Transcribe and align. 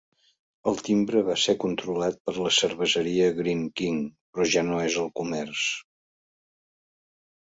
El 0.69 0.79
timbre 0.87 1.19
va 1.27 1.35
ser 1.41 1.53
controlat 1.63 2.17
per 2.29 2.33
la 2.37 2.53
cerveseria 2.59 3.27
Greene 3.41 3.69
King, 3.83 4.01
però 4.35 4.49
ja 4.57 4.65
no 4.71 4.81
és 4.87 4.99
el 5.05 5.13
comerç. 5.21 5.67